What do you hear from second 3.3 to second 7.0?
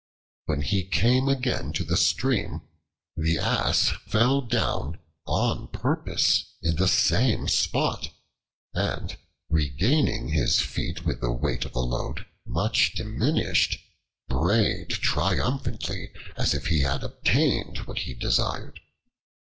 Ass fell down on purpose in the